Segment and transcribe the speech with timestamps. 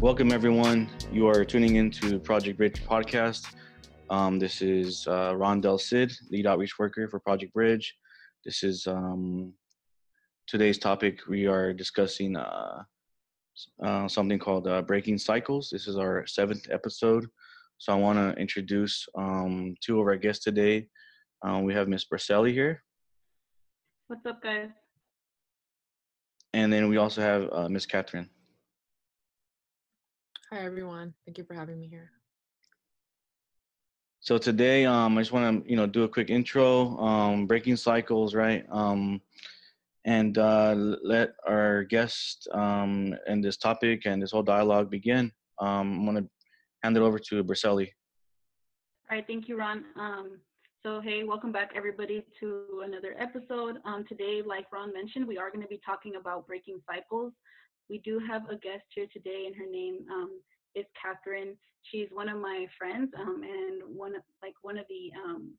[0.00, 0.88] Welcome, everyone.
[1.12, 3.54] You are tuning into Project Bridge podcast.
[4.08, 7.96] Um, this is uh, Ron Del Cid, lead outreach worker for Project Bridge.
[8.44, 9.52] This is um,
[10.46, 11.26] today's topic.
[11.28, 12.84] We are discussing uh,
[13.82, 15.70] uh, something called uh, Breaking Cycles.
[15.70, 17.26] This is our seventh episode.
[17.80, 20.86] So I want to introduce um, two of our guests today.
[21.42, 22.82] Um, we have Miss Braselli here.
[24.06, 24.68] What's up, guys?
[26.52, 28.28] And then we also have uh, Miss Catherine.
[30.52, 31.14] Hi, everyone.
[31.24, 32.10] Thank you for having me here.
[34.20, 37.76] So today, um, I just want to, you know, do a quick intro, um, breaking
[37.76, 38.66] cycles, right?
[38.70, 39.22] Um,
[40.04, 45.32] and uh, let our guest um, and this topic and this whole dialogue begin.
[45.58, 46.30] Um, I'm going to
[46.82, 47.88] hand it over to Braselli.
[49.10, 49.84] All right, thank you, Ron.
[49.96, 50.38] Um,
[50.82, 53.78] so, hey, welcome back, everybody, to another episode.
[53.84, 57.32] Um, today, like Ron mentioned, we are going to be talking about breaking cycles.
[57.90, 60.40] We do have a guest here today, and her name um,
[60.74, 61.56] is Catherine.
[61.82, 65.52] She's one of my friends, um, and one of, like one of the um,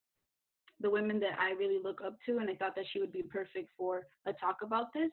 [0.79, 3.21] the women that I really look up to, and I thought that she would be
[3.21, 5.11] perfect for a talk about this.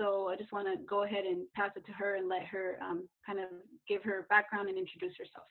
[0.00, 2.78] So I just want to go ahead and pass it to her and let her
[2.80, 3.48] um, kind of
[3.86, 5.46] give her background and introduce herself.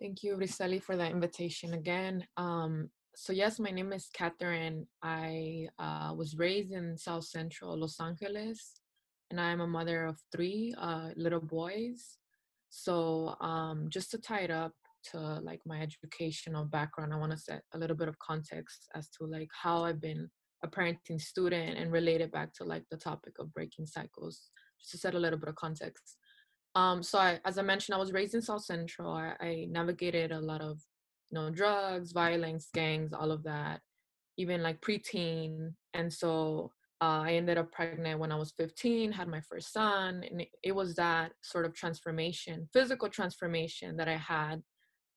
[0.00, 2.26] Thank you, Braselli, for the invitation again.
[2.38, 4.86] Um, so yes, my name is Catherine.
[5.02, 8.72] I uh, was raised in South Central Los Angeles,
[9.30, 12.16] and I'm a mother of three uh, little boys.
[12.70, 14.72] So um, just to tie it up
[15.10, 19.10] to like my educational background, I want to set a little bit of context as
[19.10, 20.30] to like how I've been
[20.64, 24.90] a parenting student and relate it back to like the topic of breaking cycles, just
[24.92, 26.16] to set a little bit of context.
[26.74, 29.12] Um, so I, as I mentioned, I was raised in South Central.
[29.12, 30.80] I, I navigated a lot of,
[31.30, 33.80] you know, drugs, violence, gangs, all of that,
[34.36, 35.74] even like preteen.
[35.92, 40.24] And so uh, I ended up pregnant when I was 15, had my first son,
[40.28, 44.62] and it, it was that sort of transformation, physical transformation that I had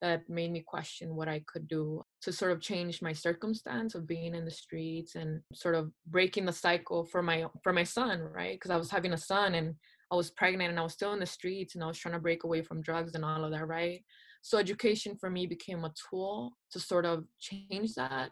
[0.01, 4.07] that made me question what I could do to sort of change my circumstance of
[4.07, 8.21] being in the streets and sort of breaking the cycle for my for my son,
[8.21, 8.55] right?
[8.55, 9.75] Because I was having a son and
[10.11, 12.19] I was pregnant and I was still in the streets and I was trying to
[12.19, 14.03] break away from drugs and all of that, right?
[14.41, 18.31] So education for me became a tool to sort of change that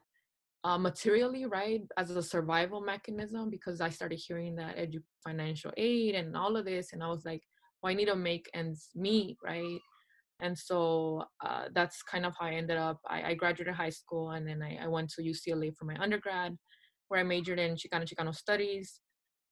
[0.63, 6.15] uh, materially, right, as a survival mechanism because I started hearing that edu- financial aid
[6.15, 7.43] and all of this, and I was like,
[7.81, 9.79] well, I need to make ends meet, right?
[10.41, 12.99] And so uh, that's kind of how I ended up.
[13.07, 16.57] I, I graduated high school and then I, I, went to UCLA for my undergrad,
[17.07, 18.99] where I majored in Chicano Chicano studies.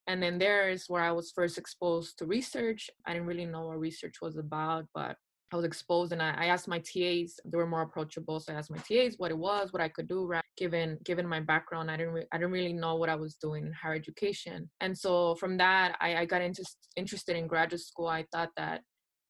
[0.08, 2.90] And then there is where I was first exposed to research.
[3.08, 5.16] I didn't really know what research was about, but
[5.54, 8.40] I was exposed and I, I, asked my TAs, they were more approachable.
[8.40, 10.44] So I asked my TAs what it was, what I could do, right?
[10.58, 13.68] Given given my background, I didn't re- I didn't really know what I was doing
[13.68, 14.70] in higher education.
[14.82, 18.08] And so from that, I, I got into, interested in graduate school.
[18.08, 18.82] I thought that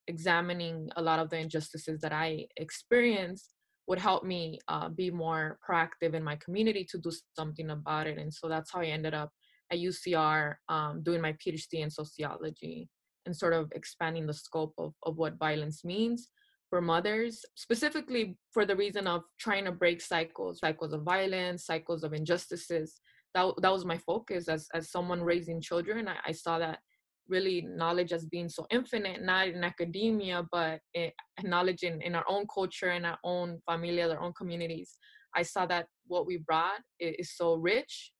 [0.08, 3.54] examining a lot of the injustices that I experienced
[3.88, 8.18] would help me uh, be more proactive in my community to do something about it.
[8.18, 9.30] And so that's how I ended up
[9.72, 12.88] at UCR um, doing my PhD in sociology
[13.26, 16.30] and sort of expanding the scope of, of what violence means
[16.70, 22.04] for mothers, specifically for the reason of trying to break cycles, cycles of violence, cycles
[22.04, 23.00] of injustices.
[23.36, 26.08] That, that was my focus as, as someone raising children.
[26.08, 26.80] I, I saw that
[27.28, 31.14] really knowledge as being so infinite, not in academia, but it,
[31.44, 34.98] knowledge in, in our own culture, in our own familia, our own communities.
[35.36, 38.12] I saw that what we brought is so rich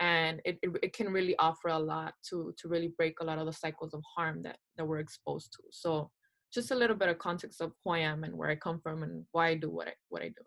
[0.00, 3.38] and it, it, it, can really offer a lot to to really break a lot
[3.38, 5.62] of the cycles of harm that that we're exposed to.
[5.70, 6.10] So
[6.52, 9.02] just a little bit of context of who i am and where i come from
[9.02, 10.44] and why i do what i what i do.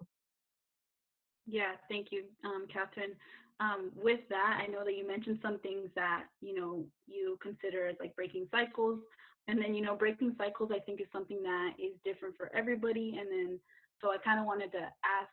[1.47, 3.15] Yeah thank you um, catherine
[3.59, 7.87] um, with that i know that you mentioned some things that you know you consider
[7.87, 8.99] as like breaking cycles
[9.47, 13.17] and then you know breaking cycles i think is something that is different for everybody
[13.19, 13.59] and then
[14.01, 15.31] so i kind of wanted to ask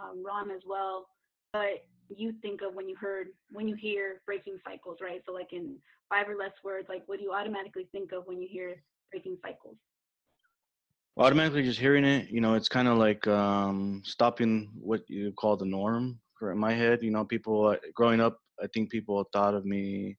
[0.00, 1.08] um, ron as well
[1.52, 5.22] but you think of when you heard when you hear breaking cycles, right?
[5.26, 5.76] So like in
[6.08, 9.36] five or less words, like what do you automatically think of when you hear breaking
[9.42, 9.76] cycles?
[11.16, 15.56] Automatically just hearing it, you know, it's kind of like um, stopping what you call
[15.56, 16.18] the norm.
[16.42, 20.16] In my head, you know, people uh, growing up, I think people thought of me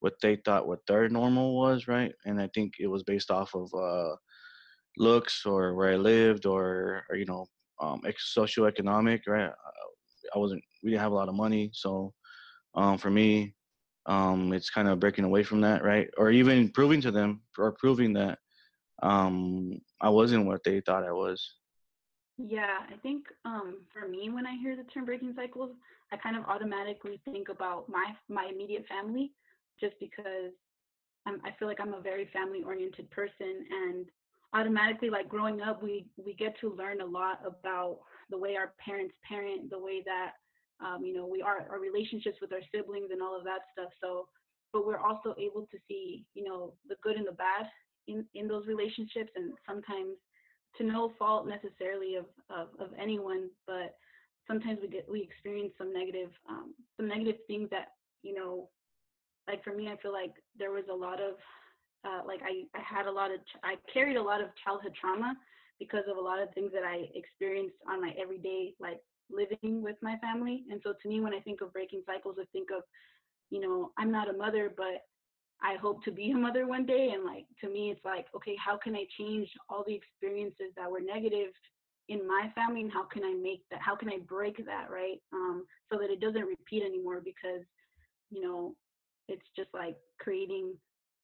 [0.00, 2.12] what they thought what their normal was, right?
[2.24, 4.16] And I think it was based off of uh,
[4.98, 7.46] looks or where I lived or, or you know,
[7.80, 8.02] um,
[8.36, 9.50] socioeconomic, right?
[10.34, 12.12] I wasn't we didn't have a lot of money, so
[12.74, 13.54] um, for me,
[14.06, 16.08] um, it's kind of breaking away from that, right?
[16.16, 18.38] Or even proving to them or proving that
[19.02, 21.54] um, I wasn't what they thought I was.
[22.38, 25.70] Yeah, I think um, for me, when I hear the term breaking cycles,
[26.12, 29.32] I kind of automatically think about my my immediate family,
[29.80, 30.52] just because
[31.44, 34.06] I feel like I'm a very family oriented person, and
[34.54, 38.00] automatically, like growing up, we we get to learn a lot about
[38.30, 40.32] the way our parents parent, the way that
[40.84, 43.90] um, you know we are our relationships with our siblings and all of that stuff.
[44.00, 44.28] So,
[44.72, 47.66] but we're also able to see you know the good and the bad
[48.08, 50.16] in in those relationships, and sometimes
[50.78, 53.96] to no fault necessarily of, of, of anyone, but
[54.46, 57.88] sometimes we get we experience some negative um, some negative things that
[58.22, 58.68] you know,
[59.48, 61.34] like for me, I feel like there was a lot of
[62.04, 65.34] uh, like I, I had a lot of I carried a lot of childhood trauma
[65.78, 69.96] because of a lot of things that I experienced on my everyday like living with
[70.02, 70.64] my family.
[70.70, 72.82] And so to me, when I think of breaking cycles, I think of,
[73.50, 75.02] you know, I'm not a mother, but
[75.62, 77.12] I hope to be a mother one day.
[77.14, 80.90] And like to me, it's like, okay, how can I change all the experiences that
[80.90, 81.52] were negative
[82.08, 83.80] in my family, and how can I make that?
[83.80, 85.20] How can I break that, right?
[85.32, 87.20] Um, so that it doesn't repeat anymore.
[87.24, 87.64] Because,
[88.30, 88.74] you know,
[89.28, 90.74] it's just like creating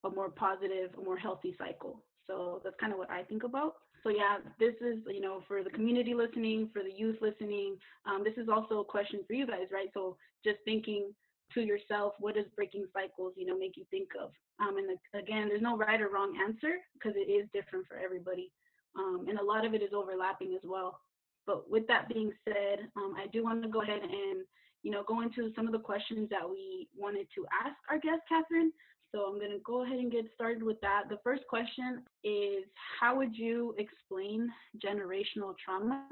[0.05, 2.05] a more positive, a more healthy cycle.
[2.26, 3.75] So that's kind of what I think about.
[4.02, 7.76] So yeah, this is you know for the community listening, for the youth listening.
[8.06, 9.88] Um, this is also a question for you guys, right?
[9.94, 11.12] So just thinking
[11.54, 14.30] to yourself, what does breaking cycles, you know, make you think of?
[14.60, 17.96] Um, and the, again, there's no right or wrong answer because it is different for
[17.96, 18.52] everybody,
[18.98, 21.00] um, and a lot of it is overlapping as well.
[21.46, 24.44] But with that being said, um, I do want to go ahead and
[24.82, 28.22] you know go into some of the questions that we wanted to ask our guest,
[28.28, 28.72] Catherine.
[29.14, 31.04] So I'm going to go ahead and get started with that.
[31.08, 32.64] The first question is,
[33.00, 34.50] how would you explain
[34.84, 36.04] generational trauma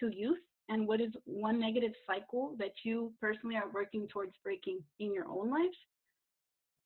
[0.00, 0.38] to youth
[0.70, 5.28] and what is one negative cycle that you personally are working towards breaking in your
[5.28, 5.74] own life?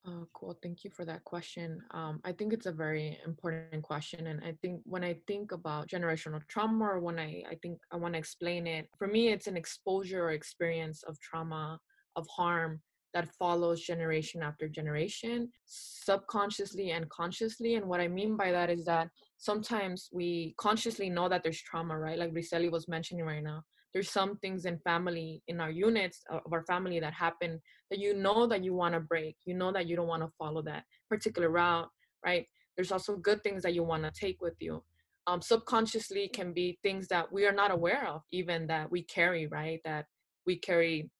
[0.07, 0.59] Uh, cool.
[0.63, 1.81] Thank you for that question.
[1.93, 4.27] Um, I think it's a very important question.
[4.27, 7.97] And I think when I think about generational trauma, or when I, I think I
[7.97, 11.79] want to explain it, for me, it's an exposure or experience of trauma,
[12.17, 12.81] of harm
[13.15, 17.77] that follows generation after generation, subconsciously and consciously.
[17.77, 19.09] And what I mean by that is that
[19.39, 22.19] sometimes we consciously know that there's trauma, right?
[22.19, 23.63] Like Briselli was mentioning right now
[23.95, 27.61] there's some things in family in our units of our family that happen
[27.91, 30.29] that you know that you want to break you know that you don't want to
[30.37, 31.89] follow that particular route
[32.25, 32.47] right?
[32.77, 34.83] There's also good things that you want to take with you.
[35.27, 39.47] Um, subconsciously can be things that we are not aware of even that we carry
[39.47, 39.81] right?
[39.85, 40.07] That
[40.47, 41.11] we carry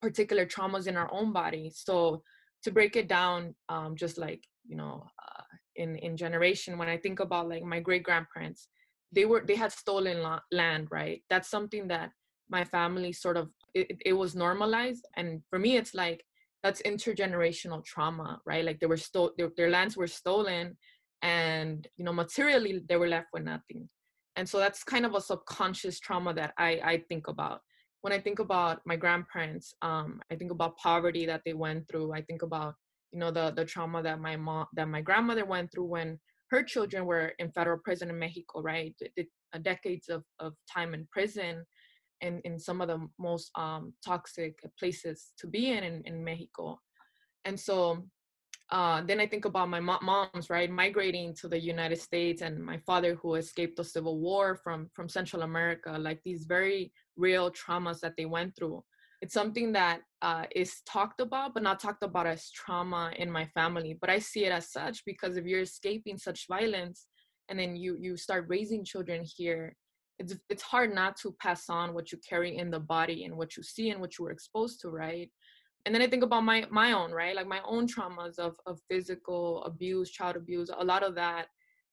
[0.00, 1.70] particular traumas in our own body.
[1.74, 2.22] So
[2.62, 5.42] to break it down um, just like you know uh,
[5.76, 8.68] in in generation when i think about like my great grandparents
[9.12, 11.22] they were they had stolen land right?
[11.30, 12.10] That's something that
[12.48, 16.24] my family sort of it, it was normalized and for me it's like
[16.62, 18.64] that's intergenerational trauma right?
[18.64, 20.76] Like they were stole their, their lands were stolen
[21.22, 23.88] and you know materially they were left with nothing.
[24.36, 27.60] And so that's kind of a subconscious trauma that i i think about.
[28.00, 32.12] When i think about my grandparents um i think about poverty that they went through.
[32.12, 32.74] I think about
[33.12, 36.18] you know the the trauma that my mom that my grandmother went through when
[36.52, 38.94] her children were in federal prison in Mexico, right?
[39.16, 41.64] The, uh, decades of, of time in prison
[42.20, 46.78] and in some of the most um, toxic places to be in, in, in Mexico.
[47.44, 48.04] And so
[48.70, 52.78] uh, then I think about my moms, right, migrating to the United States, and my
[52.78, 58.00] father who escaped the Civil War from from Central America, like these very real traumas
[58.00, 58.82] that they went through
[59.22, 63.46] it's something that uh, is talked about but not talked about as trauma in my
[63.46, 67.06] family but i see it as such because if you're escaping such violence
[67.48, 69.74] and then you you start raising children here
[70.18, 73.56] it's it's hard not to pass on what you carry in the body and what
[73.56, 75.30] you see and what you were exposed to right?
[75.84, 77.34] And then i think about my my own right?
[77.34, 81.46] Like my own traumas of of physical abuse child abuse a lot of that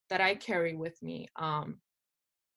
[0.09, 1.79] that i carry with me um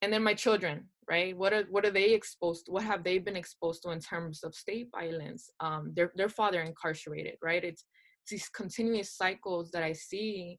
[0.02, 1.36] and then my children right?
[1.36, 4.42] What are what are they exposed to what have they been exposed to in terms
[4.42, 5.50] of state violence?
[5.60, 7.64] Um their their father incarcerated right?
[7.64, 7.84] It's,
[8.22, 10.58] it's these continuous cycles that i see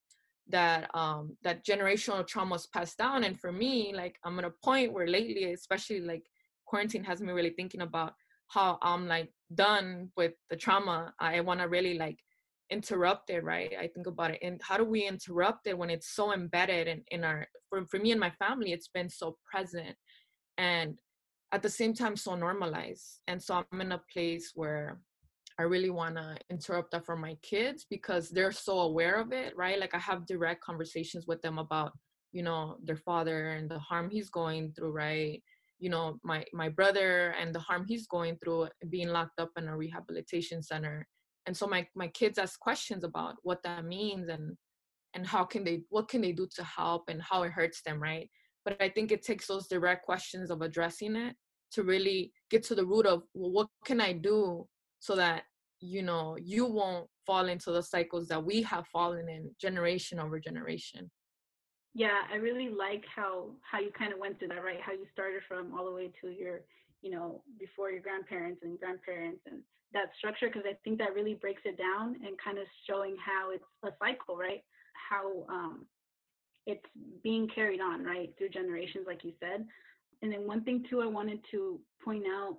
[0.49, 3.23] that um that generational traumas passed down.
[3.23, 6.23] And for me like i'm at a point where lately especially like
[6.65, 8.13] quarantine has me really thinking about
[8.47, 11.13] how i'm like done with the trauma.
[11.19, 12.19] I want to really like
[12.69, 13.71] interrupt it right?
[13.79, 14.39] I think about it.
[14.41, 17.99] And how do we interrupt it when it's so embedded in, in our for, for
[17.99, 19.95] me and my family it's been so present
[20.57, 20.97] and
[21.51, 24.99] at the same time so normalized and so i'm in a place where
[25.59, 29.55] i really want to interrupt that for my kids because they're so aware of it
[29.55, 29.79] right?
[29.79, 31.93] Like i have direct conversations with them about
[32.31, 35.41] you know their father and the harm he's going through right?
[35.79, 39.67] You know my my brother and the harm he's going through being locked up in
[39.67, 41.07] a rehabilitation center.
[41.45, 44.57] And so my my kids ask questions about what that means and
[45.13, 48.01] and how can they what can they do to help and how it hurts them
[48.01, 48.29] right
[48.65, 51.35] but i think it takes those direct questions of addressing it
[51.71, 54.65] to really get to the root of well, what can i do
[54.99, 55.43] so that
[55.79, 60.39] you know you won't fall into the cycles that we have fallen in generation over
[60.39, 61.09] generation?
[61.93, 64.81] Yeah i really like how how you kind of went through that right?
[64.81, 66.61] How you started from all the way to your
[67.01, 69.59] you know before your grandparents and grandparents and
[69.93, 73.51] that structure because i think that really breaks it down and kind of showing how
[73.51, 74.63] it's a cycle right?
[75.09, 75.85] How um
[76.65, 76.85] it's
[77.23, 79.65] being carried on right through generations like you said.
[80.21, 82.57] And then one thing too i wanted to point out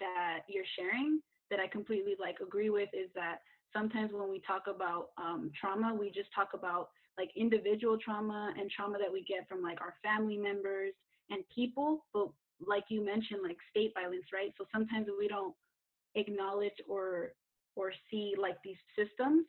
[0.00, 3.38] that you're sharing that i completely like agree with is that
[3.72, 8.70] sometimes when we talk about um, trauma we just talk about like individual trauma and
[8.70, 10.92] trauma that we get from like our family members
[11.30, 12.28] and people but
[12.66, 14.52] like you mentioned like state violence right?
[14.58, 15.54] So sometimes we don't
[16.14, 17.32] acknowledge or
[17.76, 19.46] or see like these systems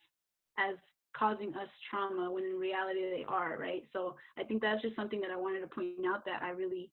[0.58, 0.76] as
[1.18, 5.22] causing us trauma when in reality they are right so i think that's just something
[5.22, 6.90] that i wanted to point out that i really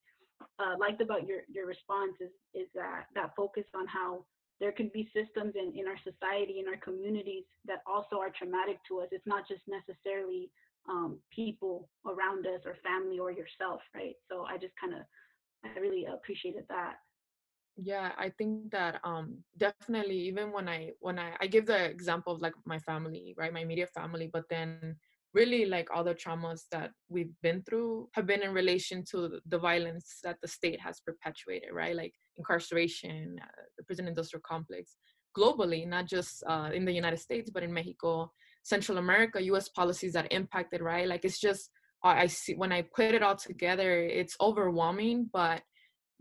[0.59, 4.25] uh, liked about your your response is is that that focus on how
[4.61, 8.79] there can be systems in, in our society in our communities that also are traumatic
[8.87, 10.50] to us it's not just necessarily
[10.88, 14.14] um, people around us or family or yourself, right?
[14.31, 15.02] So I just kind of,
[15.64, 16.97] I really appreciated that.
[17.76, 22.33] Yeah, I think that um definitely even when I when I I give the example
[22.35, 23.52] of like my family, right?
[23.52, 24.97] My immediate family, but then
[25.33, 29.59] really like all the traumas that we've been through have been in relation to the
[29.59, 31.97] violence that the state has perpetuated, right?
[31.97, 34.97] Like incarceration, uh, the prison industrial complex
[35.37, 38.31] globally, not just uh, in the United States, but in Mexico
[38.64, 41.09] Central America, US policies that impacted, right?
[41.09, 41.71] Like it's just
[42.05, 45.62] I see when I put it all together, it's overwhelming, but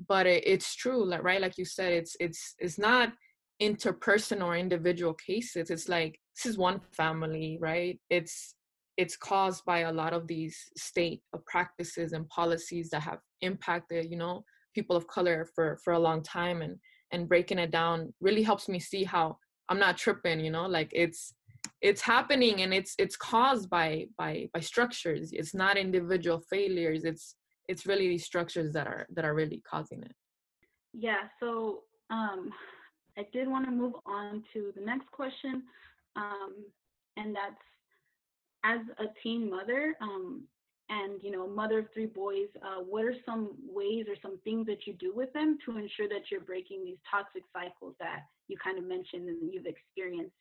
[0.08, 3.14] but it, it's true, like right, like you said, it's it's it's not
[3.62, 5.70] interpersonal or individual cases.
[5.70, 8.00] It's like this is one family, right?
[8.10, 8.56] It's
[8.98, 14.12] it's caused by a lot of these state uh, practices and policies that have impacted,
[14.12, 14.44] you know,
[14.76, 16.78] people of color for for a long time, and
[17.12, 19.38] and breaking it down really helps me see how
[19.70, 21.34] I'm not tripping, you know, like it's
[21.82, 27.36] it's happening and it's it's caused by by by structures it's not individual failures it's
[27.72, 30.16] it's really these structures that are that are really causing it.
[30.94, 32.52] Yeah so um
[33.18, 35.64] i did want to move on to the next question
[36.16, 36.52] um
[37.18, 37.66] and that's
[38.64, 40.44] as a teen mother um
[40.90, 43.44] and you know mother of three boys uh, what are some
[43.80, 46.98] ways or some things that you do with them to ensure that you're breaking these
[47.10, 50.36] toxic cycles that you kind of mentioned and you've experienced?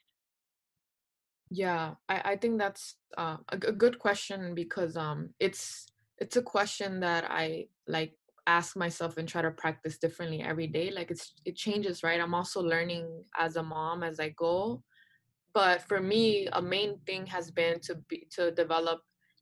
[1.51, 5.87] Yeah, I, I think that's uh, a, a good question because um it's
[6.21, 8.13] it's a question that I like
[8.47, 10.91] ask myself and try to practice differently every day.
[10.91, 12.21] Like it's it changes, right?
[12.21, 14.83] I'm also learning as a mom as I go.
[15.53, 19.01] But for me, a main thing has been to be to develop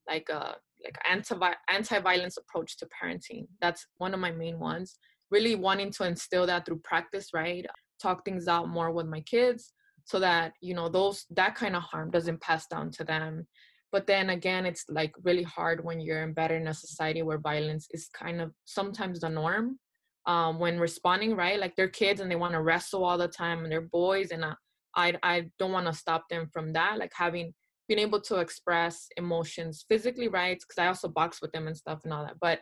[0.08, 1.35] like a like anti
[1.68, 3.47] anti violence approach to parenting.
[3.61, 4.99] That's one of my main ones.
[5.30, 7.66] Really wanting to instill that through practice, right?
[8.00, 9.73] Talk things out more with my kids
[10.04, 13.47] so that you know those that kind of harm doesn't pass down to them
[13.92, 17.87] but then again it's like really hard when you're embedded in a society where violence
[17.90, 19.78] is kind of sometimes the norm
[20.26, 21.59] um, when responding right?
[21.59, 24.45] Like they're kids and they want to wrestle all the time and they're boys and
[24.45, 24.54] uh,
[24.97, 27.52] i i don't want to stop them from that like having
[27.88, 30.59] being able to express emotions physically right?
[30.61, 32.61] Because i also box with them and stuff and all that but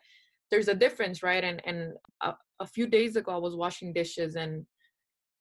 [0.51, 1.45] there's a difference right?
[1.45, 1.93] And and
[2.23, 4.65] a, a few days ago i was washing dishes and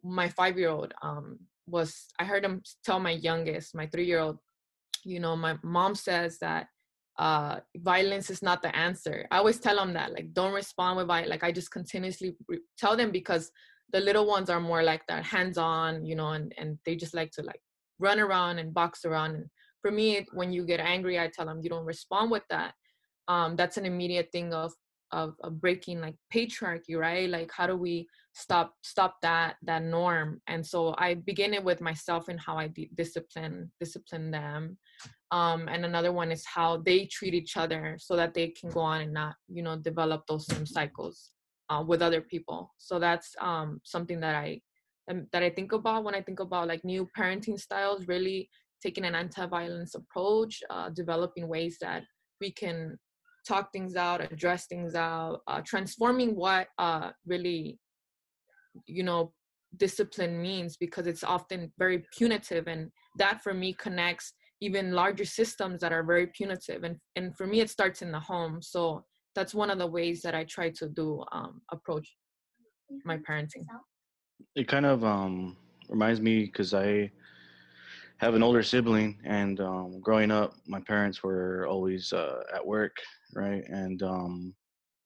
[0.04, 4.20] my five year old um was I heard him tell my youngest, my three year
[4.20, 4.38] old,
[5.06, 6.68] you know, my mom says that
[7.18, 9.26] uh violence is not the answer.
[9.32, 11.30] I always tell them that, like, don't respond with violence.
[11.30, 13.52] Like, I just continuously re- tell them because
[13.94, 17.14] the little ones are more like that, hands on, you know, and and they just
[17.14, 17.62] like to like
[18.00, 19.36] run around and box around.
[19.36, 19.46] And
[19.82, 22.74] for me, when you get angry, I tell them you don't respond with that.
[23.28, 24.74] Um, that's an immediate thing of
[25.12, 27.30] of, of breaking like patriarchy right?
[27.30, 30.42] Like how do we stop stop that that norm?
[30.48, 34.78] And so i begin it with myself and how i d- discipline discipline them.
[35.32, 38.82] Um and another one is how they treat each other so that they can go
[38.82, 41.32] on and not you know develop those same cycles
[41.70, 42.74] uh, with other people.
[42.78, 44.62] So that's um something that i
[45.10, 48.50] um, that i think about when i think about like new parenting styles really
[48.82, 52.04] taking an anti-violence approach uh, developing ways that
[52.42, 52.98] we can
[53.48, 57.80] talk things out, address things out, uh, transforming what uh, really,
[58.88, 59.32] you know,
[59.78, 62.68] discipline means because it's often very punitive.
[62.68, 66.84] And that for me connects even larger systems that are very punitive.
[66.84, 68.62] And, and for me, it starts in the home.
[68.62, 69.04] So
[69.36, 72.08] that's one of the ways that I try to do um, approach
[73.04, 73.66] my parenting.
[74.56, 75.58] It kind of um,
[75.90, 77.12] reminds me because I
[78.18, 82.96] have an older sibling, and um, growing up, my parents were always uh, at work,
[83.34, 83.64] right?
[83.68, 84.54] And um,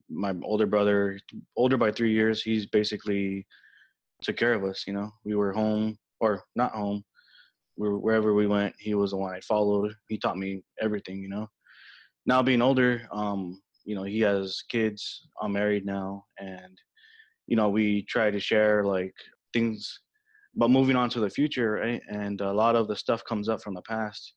[0.10, 1.20] my older brother,
[1.56, 3.46] older by three years, he's basically
[4.22, 4.84] took care of us.
[4.88, 7.04] You know, we were home or not home.
[7.78, 9.94] We were, wherever we went, he was the one I followed.
[10.08, 11.22] He taught me everything.
[11.22, 11.48] You know,
[12.26, 15.28] now being older, um, you know, he has kids.
[15.42, 16.78] I'm married now, and
[17.48, 19.14] you know, we try to share like
[19.54, 20.00] things
[20.56, 23.62] but moving on to the future right and a lot of the stuff comes up
[23.62, 24.34] from the past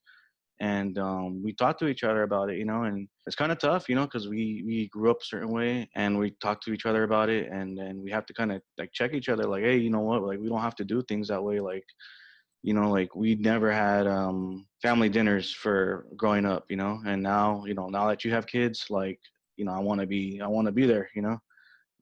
[0.63, 3.59] and um, we talk to each other about it you know and it's kind of
[3.59, 6.73] tough you know because we we grew up a certain way and we talk to
[6.73, 9.45] each other about it and then we have to kind of like check each other
[9.45, 11.85] like hey you know what like we don't have to do things that way like
[12.63, 17.21] you know like we never had um family dinners for growing up you know and
[17.21, 19.19] now you know now that you have kids like
[19.57, 21.39] you know i want to be i want to be there you know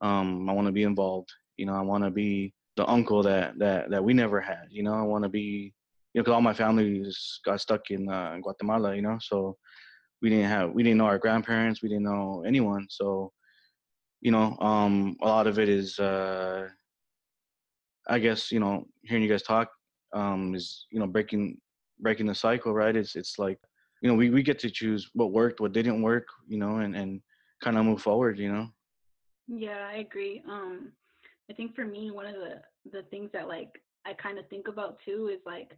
[0.03, 3.59] um i want to be involved you know i want to be the uncle that
[3.59, 4.67] that that we never had.
[4.71, 5.75] You know, I want to be,
[6.13, 7.05] you know, because all my family
[7.45, 8.95] got stuck in, uh, Guatemala.
[8.95, 9.57] You know, so
[10.23, 12.87] we didn't have we didn't know our grandparents, we didn't know anyone.
[12.91, 13.33] So,
[14.21, 16.69] you know, um, a lot of it is, uh,
[18.09, 19.71] I guess, you know, hearing you guys talk
[20.13, 21.59] um, is, you know, breaking
[22.01, 22.97] breaking the cycle, right?
[22.97, 23.59] It's it's like,
[24.03, 26.97] you know, we we get to choose what worked, what didn't work, you know, and
[26.97, 27.21] and
[27.63, 28.69] kind of move forward, you know.
[29.47, 30.43] Yeah, I agree.
[30.49, 30.93] Um,
[31.51, 34.69] I think for me, one of the the things that like I kind of think
[34.69, 35.77] about too is like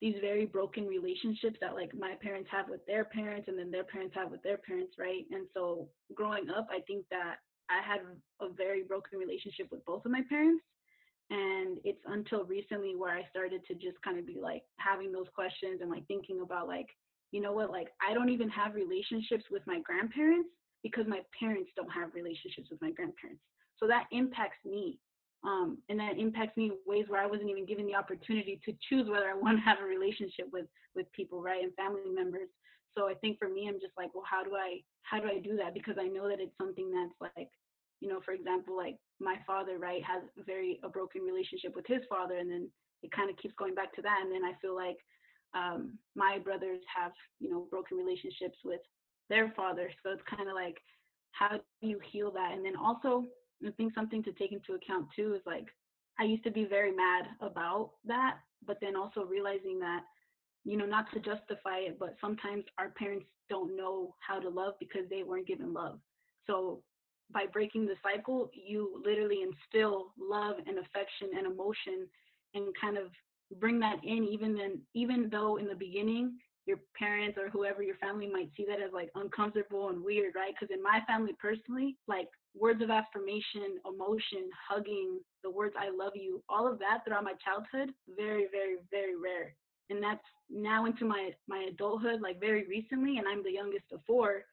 [0.00, 3.84] these very broken relationships that like my parents have with their parents and then their
[3.84, 5.24] parents have with their parents, right?
[5.30, 7.36] And so growing up, I think that
[7.68, 8.00] I had
[8.40, 10.64] a very broken relationship with both of my parents.
[11.28, 15.28] And it's until recently where I started to just kind of be like having those
[15.34, 16.88] questions and like thinking about like,
[17.30, 20.48] you know what, like I don't even have relationships with my grandparents
[20.82, 23.42] because my parents don't have relationships with my grandparents.
[23.76, 24.98] So that impacts me.
[25.42, 28.72] Um, and that impacts me in ways where I wasn't even given the opportunity to
[28.88, 32.48] choose whether I want to have a relationship with with people, right, and family members.
[32.96, 35.38] So I think for me, I'm just like, well, how do I how do I
[35.38, 35.74] do that?
[35.74, 37.48] Because I know that it's something that's like,
[38.00, 42.02] you know, for example, like my father, right, has very a broken relationship with his
[42.08, 42.68] father, and then
[43.02, 44.20] it kind of keeps going back to that.
[44.22, 44.98] And then I feel like
[45.54, 48.80] um, my brothers have, you know, broken relationships with
[49.28, 49.90] their father.
[50.02, 50.76] So it's kind of like,
[51.32, 52.52] how do you heal that?
[52.52, 53.24] And then also,
[53.66, 55.66] I think something to take into account too is like
[56.18, 60.00] I used to be very mad about that, but then also realizing that,
[60.64, 64.74] you know, not to justify it, but sometimes our parents don't know how to love
[64.78, 65.98] because they weren't given love.
[66.46, 66.82] So
[67.32, 72.06] by breaking the cycle, you literally instill love and affection and emotion
[72.54, 73.06] and kind of
[73.58, 76.38] bring that in even then even though in the beginning
[76.70, 80.54] your parents or whoever your family might see that as like uncomfortable and weird, right?
[80.54, 86.12] Because in my family personally, like words of affirmation, emotion, hugging, the words I love
[86.14, 89.54] you, all of that throughout my childhood, very, very, very rare.
[89.90, 94.00] And that's now into my my adulthood, like very recently, and I'm the youngest of
[94.06, 94.44] four.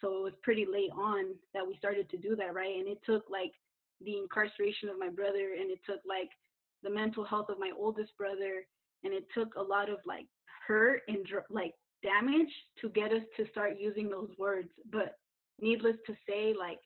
[0.00, 2.74] So it was pretty late on that we started to do that, right?
[2.76, 3.52] And it took like
[4.04, 6.30] the incarceration of my brother and it took like
[6.82, 8.66] the mental health of my oldest brother
[9.04, 10.26] and it took a lot of like
[10.68, 14.68] hurt and like damage to get us to start using those words.
[14.92, 15.16] But
[15.60, 16.78] needless to say like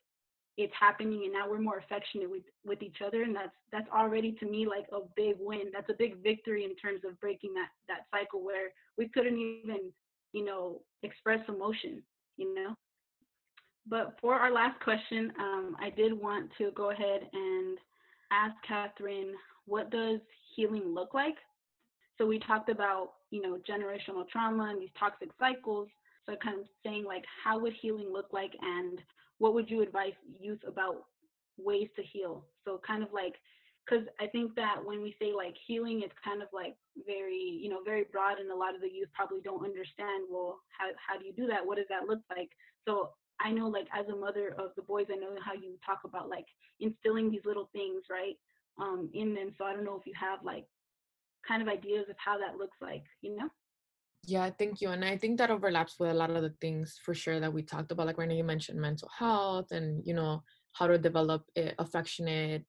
[0.57, 4.31] it's happening and now we're more affectionate with with each other and that's that's already
[4.33, 5.71] to me like a big win.
[5.73, 9.91] That's a big victory in terms of breaking that that cycle where we couldn't even
[10.31, 12.01] you know express emotion
[12.37, 12.73] you know?
[13.87, 17.77] But for our last question um, i did want to go ahead and
[18.31, 19.33] ask catherine
[19.65, 20.19] what does
[20.55, 21.35] healing look like?
[22.17, 25.87] So we talked about you know generational trauma and these toxic cycles
[26.25, 28.99] so kind of saying like how would healing look like and
[29.39, 31.05] what would you advise youth about
[31.57, 32.45] ways to heal?
[32.65, 33.35] So kind of like
[33.83, 37.69] because I think that when we say like healing, it's kind of like very, you
[37.69, 40.23] know, very broad, and a lot of the youth probably don't understand.
[40.31, 41.65] Well, how how do you do that?
[41.65, 42.49] What does that look like?
[42.87, 43.09] So
[43.41, 46.29] I know, like as a mother of the boys, I know how you talk about
[46.29, 46.45] like
[46.79, 48.37] instilling these little things, right,
[48.79, 49.51] um, in them.
[49.57, 50.65] So I don't know if you have like
[51.47, 53.49] kind of ideas of how that looks like, you know.
[54.25, 54.89] Yeah, thank you.
[54.89, 57.61] And I think that overlaps with a lot of the things for sure that we
[57.61, 58.07] talked about.
[58.07, 61.43] Like when you mentioned mental health and, you know, how to develop
[61.77, 62.65] affectionate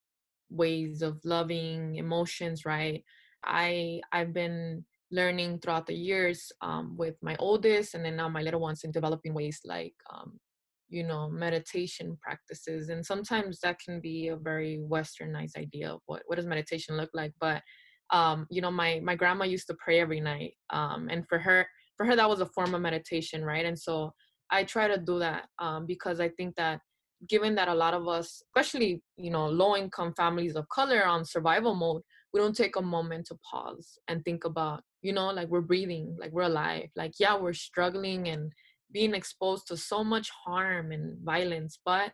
[0.51, 3.05] ways of loving emotions, right?
[3.45, 8.43] I I've been learning throughout the years um, with my oldest and then now my
[8.43, 10.41] little ones in developing ways like um,
[10.89, 16.23] you know meditation practices and sometimes that can be a very westernized idea of what
[16.27, 17.63] what does meditation look like but
[18.11, 21.67] um, you know, my my grandma used to pray every night, um, and for her,
[21.97, 23.65] for her that was a form of meditation, right?
[23.65, 24.13] And so
[24.51, 26.81] I try to do that um, because I think that
[27.29, 31.25] given that a lot of us, especially you know, low income families of color on
[31.25, 32.03] survival mode,
[32.35, 36.17] we don't take a moment to pause and think about you know like we're breathing
[36.19, 38.53] like we're alive like yeah we're struggling and
[38.93, 42.13] being exposed to so much harm and violence but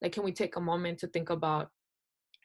[0.00, 1.68] like can we take a moment to think about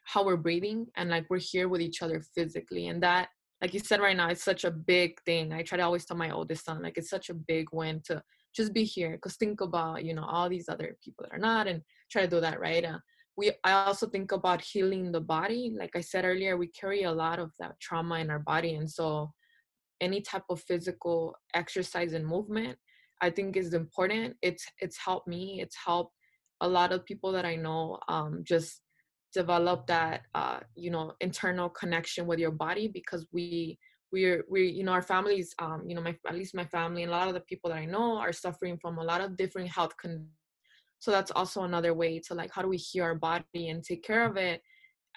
[0.06, 3.30] how we're breathing and like we're here with each other physically and that
[3.62, 6.18] like you said right now it's such a big thing i try to always tell
[6.18, 8.22] my oldest son like it's such a big win to
[8.56, 11.68] just be here because think about you know all these other people that are not
[11.68, 12.86] and try to do that right?
[12.86, 13.00] Uh,
[13.36, 17.12] we i also think about healing the body like i said earlier we carry a
[17.12, 19.32] lot of that trauma in our body and so
[20.02, 22.78] any type of physical exercise and movement
[23.22, 24.36] i think is important.
[24.42, 26.14] It's it's helped me it's helped
[26.62, 28.83] a lot of people that i know um, just
[29.34, 33.78] develop that uh, you know internal connection with your body because we
[34.12, 37.12] we're we you know our families um you know my at least my family and
[37.12, 39.68] a lot of the people that i know are suffering from a lot of different
[39.68, 40.30] health conditions
[41.04, 44.04] so that's also another way to like how do we heal our body and take
[44.04, 44.62] care of it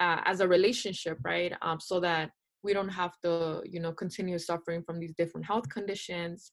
[0.01, 1.53] uh, as a relationship right?
[1.63, 2.31] Um so that
[2.65, 6.51] we don't have to you know continue suffering from these different health conditions.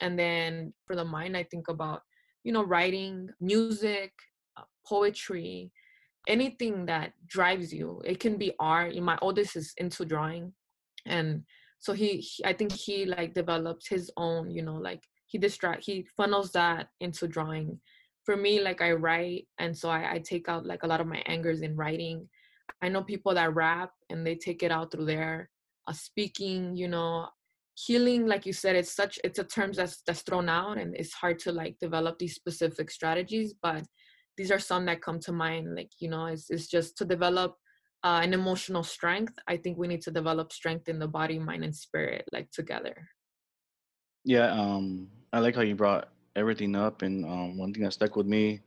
[0.00, 2.00] And then for the mind i think about
[2.42, 4.12] you know writing music
[4.56, 5.70] uh, poetry
[6.26, 10.52] anything that drives you it can be art my oldest is into drawing.
[11.06, 11.42] And
[11.78, 15.84] so he, he, i think he like develops his own you know like he distract
[15.84, 17.78] he funnels that into drawing.
[18.24, 21.06] For me like i write and so I, I take out like a lot of
[21.06, 22.28] my angers in writing.
[22.82, 25.50] I know people that rap and they take it out through their
[25.86, 27.28] uh, speaking you know.
[27.76, 31.12] Healing like you said it's such it's a term that's that's thrown out and it's
[31.12, 33.82] hard to like develop these specific strategies but
[34.36, 37.56] these are some that come to mind like you know it's, it's just to develop
[38.02, 41.64] uh, an emotional strength i think we need to develop strength in the body mind
[41.64, 43.08] and spirit like together.
[44.24, 48.16] Yeah um i like how you brought everything up and um one thing that stuck
[48.16, 48.60] with me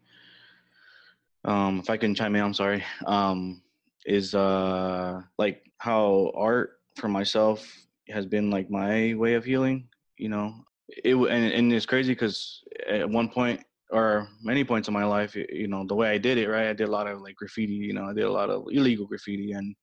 [1.45, 3.61] um if i can chime in i'm sorry um
[4.05, 7.67] is uh like how art for myself
[8.09, 10.53] has been like my way of healing you know?
[10.89, 15.35] It and, and it's crazy because at one point or many points in my life,
[15.35, 16.67] you know, the way I did it, right?
[16.67, 19.05] I did a lot of like graffiti, you know, I did a lot of illegal
[19.07, 19.75] graffiti and,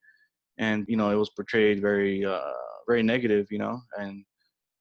[0.58, 2.52] and, you know, it was portrayed very, uh,
[2.86, 4.24] very negative, you know, and,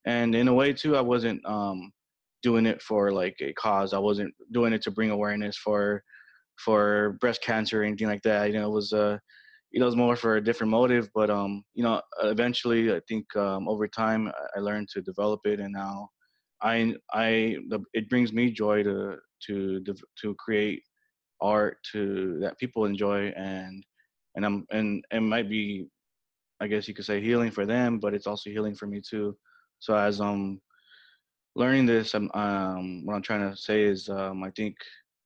[0.05, 1.91] and in a way too, I wasn't, um,
[2.41, 3.93] doing it for like a cause.
[3.93, 6.03] I wasn't doing it to bring awareness for,
[6.57, 8.47] for breast cancer or anything like that.
[8.51, 9.17] You know, it was, uh,
[9.71, 12.99] you know, it was more for a different motive, but, um, you know, eventually I
[13.07, 16.09] think, um, over time I learned to develop it and now,
[16.63, 17.57] I I
[17.93, 19.83] it brings me joy to to
[20.21, 20.83] to create
[21.41, 23.85] art to that people enjoy and
[24.35, 25.87] and I'm and it might be
[26.61, 29.35] I guess you could say healing for them, but it's also healing for me too.
[29.79, 30.61] So as I'm
[31.55, 34.75] learning this, I'm um what I'm trying to say is um I think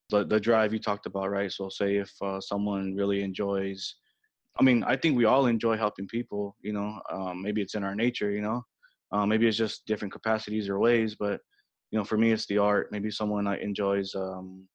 [0.09, 1.51] the the drive you talked about, right?
[1.51, 3.95] So say if uh, someone really enjoys
[4.59, 6.99] I mean, I think we all enjoy helping people, you know.
[7.11, 8.63] Um, maybe it's in our nature, you know.
[9.11, 11.39] Uh, maybe it's just different capacities or ways, but
[11.91, 12.91] you know, for me, it's the art.
[12.91, 14.67] Maybe someone enjoys, um,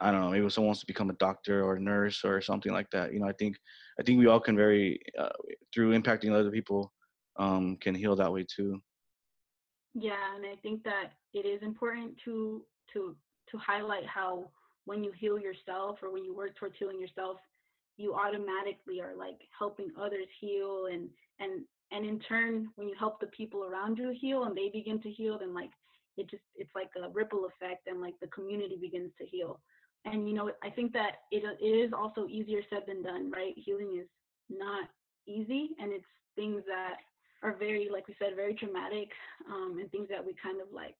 [0.00, 2.72] I don't know, maybe someone wants to become a doctor or a nurse or something
[2.72, 3.14] like that.
[3.14, 3.56] You know, I think,
[3.98, 5.30] I think we all can very, uh,
[5.74, 6.92] through impacting other people,
[7.38, 8.80] um, can heal that way too.
[9.94, 13.16] Yeah, and I think that it is important to to
[13.50, 14.50] to highlight how
[14.84, 17.38] when you heal yourself or when you work towards healing yourself,
[17.96, 21.08] you automatically are like helping others heal and
[21.40, 25.00] and and in turn when you help the people around you heal and they begin
[25.00, 25.70] to heal then like
[26.16, 29.60] it just it's like a ripple effect and like the community begins to heal.
[30.04, 33.54] And you know i think that it, it is also easier said than done right?
[33.56, 34.08] Healing is
[34.48, 34.88] not
[35.26, 36.04] easy and it's
[36.36, 36.96] things that
[37.42, 39.08] are very like we said very traumatic
[39.50, 40.94] um, and things that we kind of like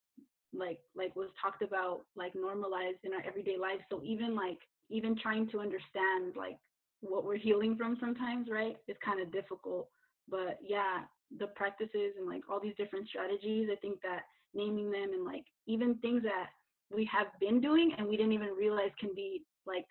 [0.53, 3.81] like like was talked about like normalized in our everyday life.
[3.91, 6.59] So even like even trying to understand like
[7.01, 9.89] what we're healing from sometimes right is kind of difficult
[10.31, 11.01] but yeah
[11.39, 14.23] the practices and like all these different strategies i think that
[14.55, 16.49] naming them and like even things that
[16.95, 19.85] we have been doing and we didn't even realize can be like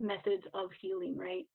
[0.00, 1.46] methods of healing right?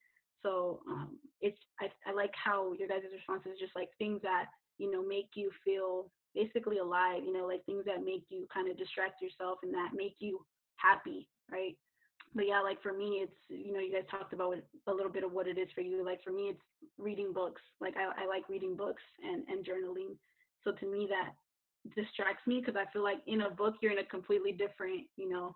[0.41, 4.45] So um, it's I, I like how your guys' response is just like things that
[4.77, 8.69] you know make you feel basically alive you know like things that make you kind
[8.69, 10.39] of distract yourself and that make you
[10.77, 11.75] happy right
[12.35, 14.55] but yeah, like for me, it's you know you guys talked about
[14.87, 16.05] a little bit of what it is for you.
[16.05, 16.61] Like for me, it's
[16.97, 17.61] reading books.
[17.81, 20.15] Like I, I like reading books and and journaling.
[20.63, 21.33] So to me, that
[21.95, 25.29] distracts me because I feel like in a book you're in a completely different you
[25.29, 25.55] know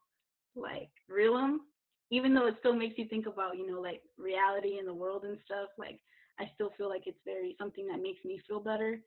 [0.56, 1.62] like realm.
[2.10, 5.26] Even though it still makes you think about you know like reality and the world
[5.26, 5.70] and stuff.
[5.78, 6.00] Like
[6.40, 9.00] I still feel like it's very something that makes me feel better.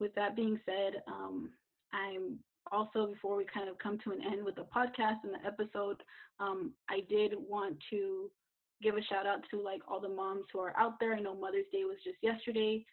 [0.00, 1.50] With that being said, um,
[1.92, 2.38] I'm
[2.70, 6.02] also before we kind of come to an end with the podcast and the episode
[6.40, 8.30] um, i did want to
[8.82, 11.34] give a shout out to like all the moms who are out there i know
[11.34, 12.84] mother's day was just yesterday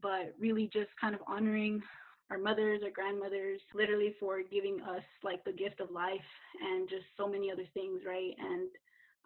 [0.00, 1.82] but really just kind of honoring
[2.30, 6.28] our mothers, our grandmothers, literally for giving us like the gift of life
[6.60, 8.34] and just so many other things, right?
[8.38, 8.68] And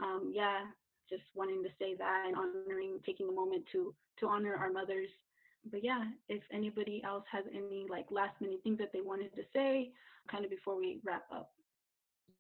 [0.02, 0.60] um, yeah,
[1.10, 5.08] just wanting to say that and honoring, taking a moment to to honor our mothers.
[5.70, 9.42] But yeah, if anybody else has any like last minute things that they wanted to
[9.52, 9.92] say,
[10.28, 11.50] kind of before we wrap up.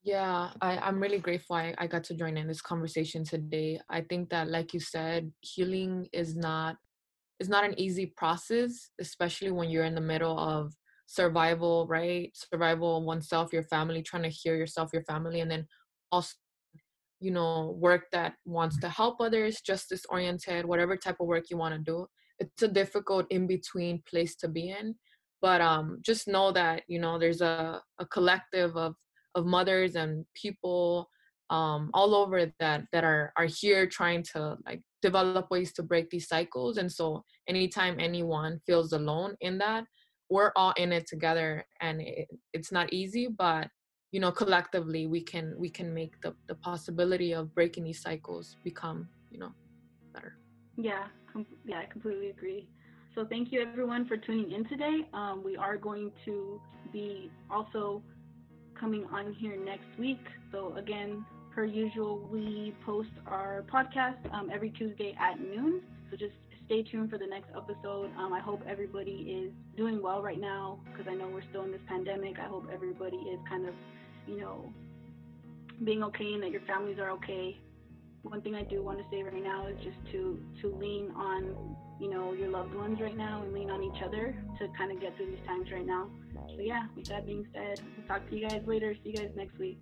[0.04, 3.80] Yeah, I, I'm really grateful I, I got to join in this conversation today.
[3.88, 6.76] I think that like you said, healing is not
[7.38, 10.72] is not an easy process, especially when you're in the middle of
[11.06, 12.30] survival, right?
[12.34, 15.66] Survival oneself, your family, trying to heal yourself, your family, and then
[16.10, 16.34] also,
[17.20, 21.56] you know, work that wants to help others, justice oriented, whatever type of work you
[21.56, 22.06] want to do.
[22.38, 24.94] It's a difficult in between place to be in.
[25.40, 28.94] But um, just know that, you know, there's a, a collective of
[29.34, 31.08] of mothers and people
[31.50, 36.08] um, all over that that are are here trying to like develop ways to break
[36.10, 39.84] these cycles and so anytime anyone feels alone in that
[40.30, 43.68] we're all in it together and it, it's not easy but
[44.12, 48.56] you know collectively we can we can make the, the possibility of breaking these cycles
[48.64, 49.52] become you know
[50.76, 51.04] yeah
[51.64, 52.66] yeah i completely agree
[53.14, 56.60] so thank you everyone for tuning in today um, we are going to
[56.92, 58.02] be also
[58.78, 64.70] coming on here next week so again per usual, we post our podcast um, every
[64.70, 65.80] Tuesday at noon.
[66.10, 66.32] So just
[66.66, 68.10] stay tuned for the next episode.
[68.18, 71.72] Um, I hope everybody is doing well right now because I know we're still in
[71.72, 72.38] this pandemic.
[72.38, 73.74] I hope everybody is kind of,
[74.26, 74.72] you know,
[75.84, 77.56] being okay and that your families are okay.
[78.22, 81.76] One thing I do want to say right now is just to to lean on,
[82.00, 85.00] you know, your loved ones right now and lean on each other to kind of
[85.00, 86.08] get through these times right now.
[86.48, 88.94] So yeah, with that being said, we'll talk to you guys later.
[89.02, 89.80] See you guys next week.